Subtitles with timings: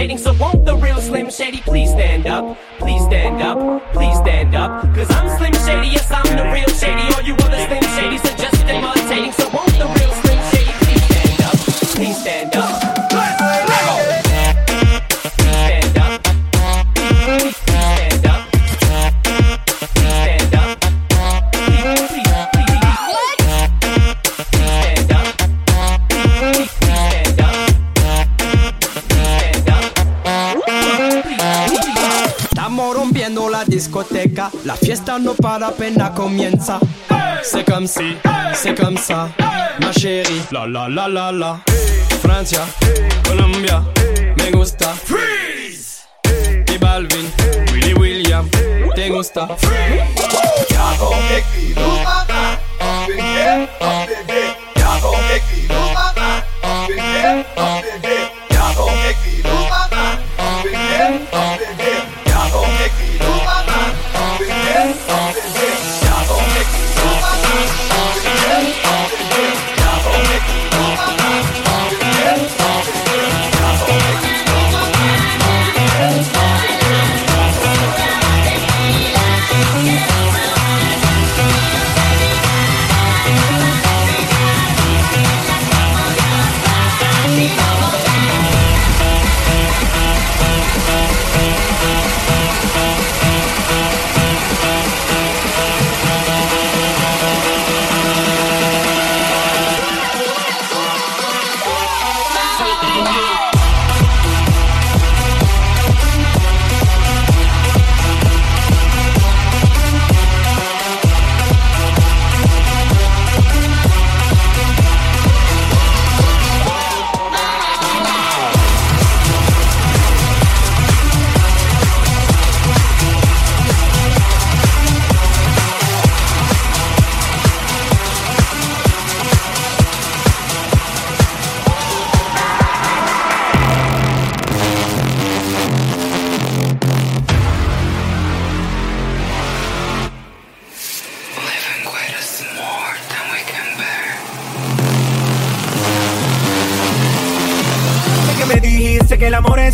[0.00, 0.18] dating.
[0.18, 1.79] So won't the real Slim Shady please?
[34.64, 36.78] la fiesta no para apenas comienza.
[37.42, 38.16] C'est comme si,
[38.54, 39.28] c'est comme ça,
[39.80, 40.42] ma chérie.
[40.52, 41.60] La la la la la.
[42.22, 42.60] Francia,
[43.24, 43.82] Colombia,
[44.36, 44.94] me gusta.
[45.04, 46.06] Freeze.
[46.68, 47.30] Y Balvin,
[47.72, 48.48] Willy William,
[48.94, 49.48] te gusta.
[49.58, 50.20] Freeze.
[64.90, 65.19] right.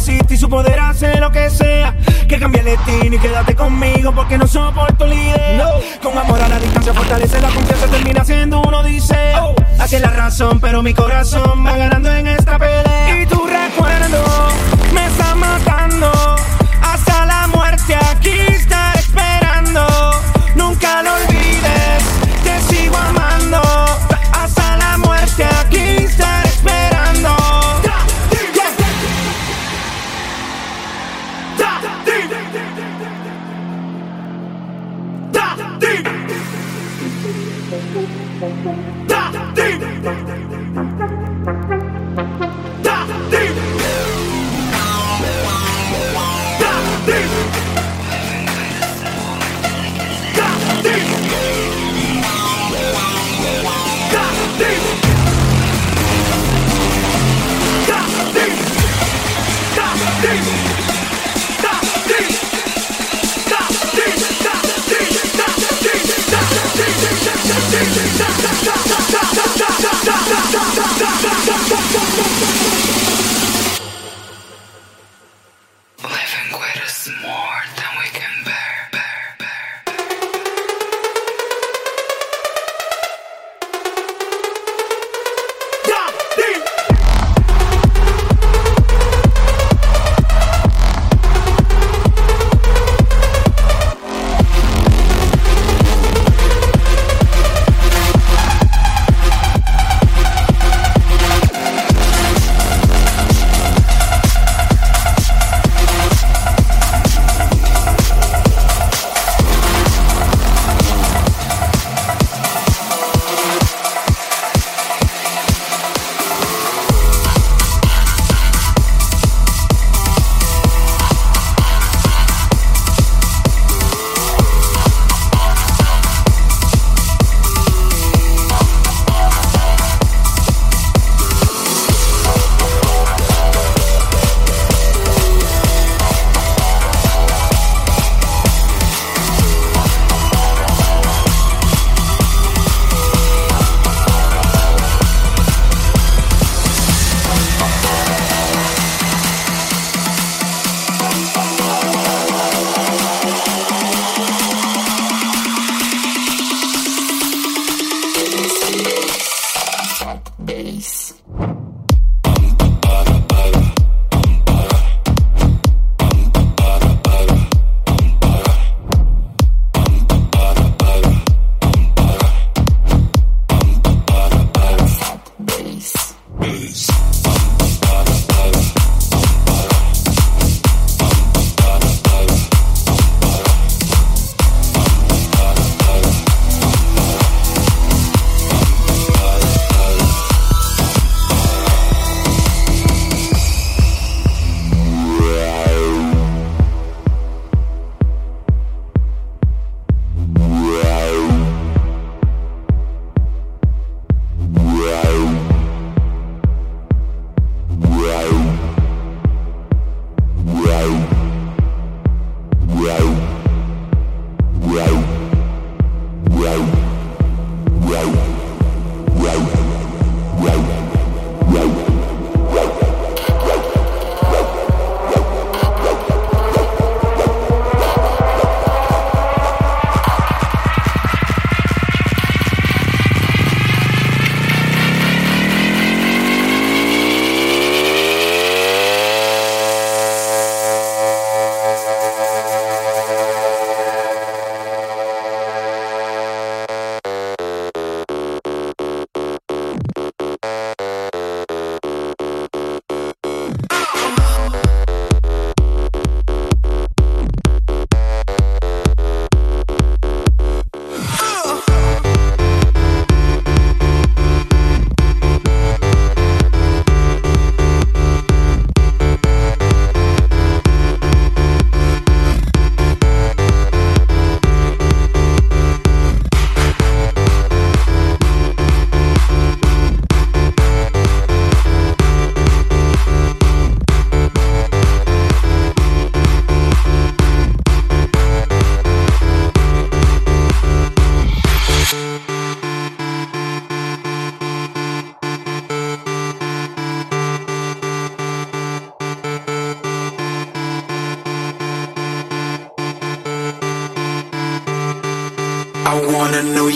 [0.09, 1.97] y su poder hace lo que sea.
[2.29, 5.59] Que cambie el destino y quédate conmigo porque no soporto líder.
[5.59, 5.71] No.
[6.03, 9.17] Con amor a la distancia fortalece la confianza, termina siendo uno dice.
[9.41, 9.55] Oh.
[9.81, 13.21] Hace la razón, pero mi corazón va ganando en esta pelea.
[13.21, 14.25] Y tu recuerdo
[14.95, 16.13] me está matando
[16.83, 18.76] hasta la muerte aquí está.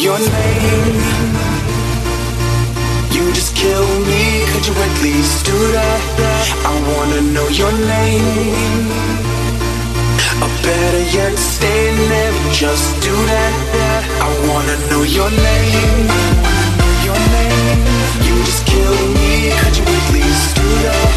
[0.01, 0.97] Your name.
[3.13, 6.01] You just kill me, could you at least do that?
[6.65, 8.89] I wanna know your name.
[10.41, 13.53] Or better yet, stay in there, just do that.
[14.25, 16.09] I wanna know your name.
[17.05, 17.81] Your name.
[18.25, 21.13] You just kill me, could you at least do that?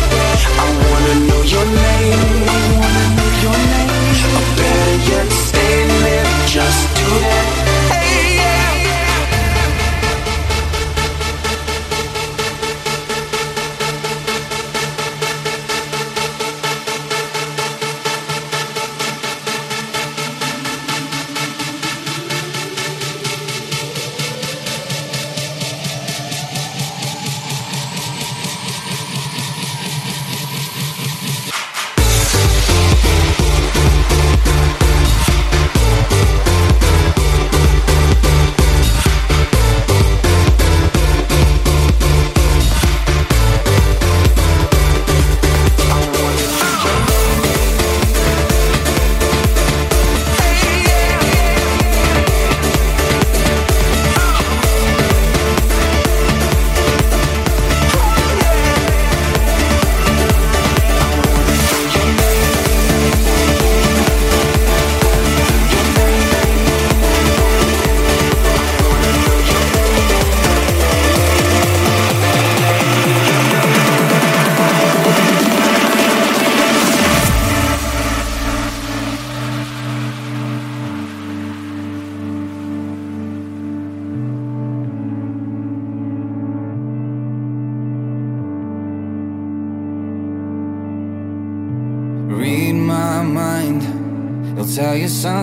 [0.59, 2.23] I wanna know your name.
[2.51, 4.27] I wanna know your name.
[4.37, 7.52] Or better yet, stay there, just do that.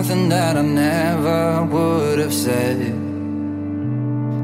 [0.03, 2.79] something that I never would have said.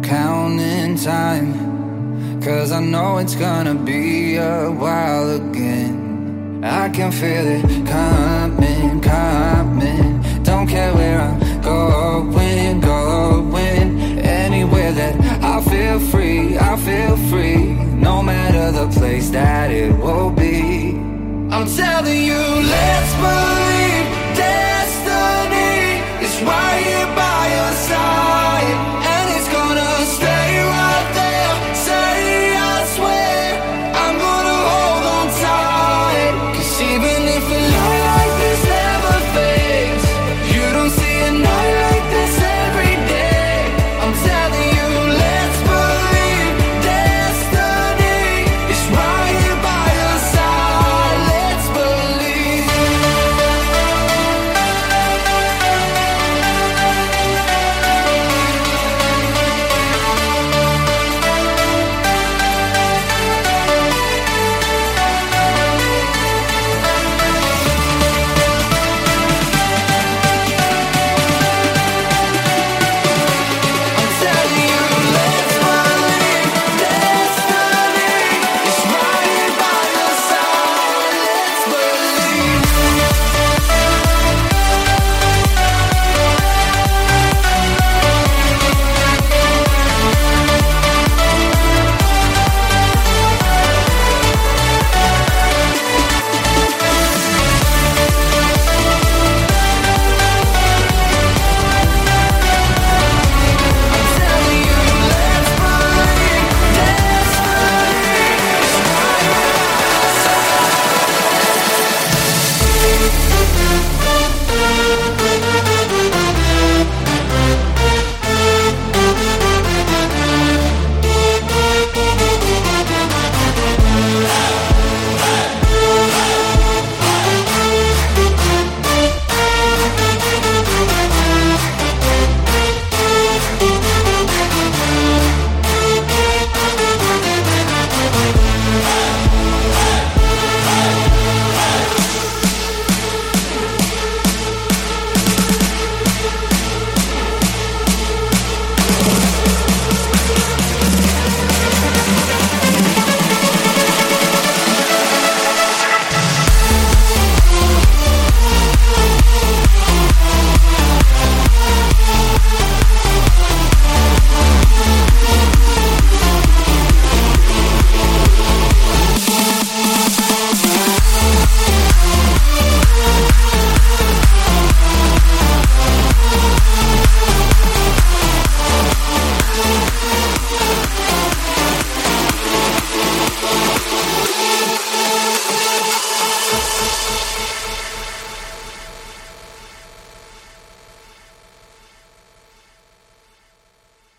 [0.04, 6.64] Counting time, cause I know it's gonna be a while again.
[6.64, 10.44] I can feel it coming, coming.
[10.44, 14.20] Don't care where I'm going, going.
[14.20, 17.74] Anywhere that I feel free, I feel free.
[18.08, 20.92] No matter the place that it will be.
[21.50, 24.17] I'm telling you, let's believe.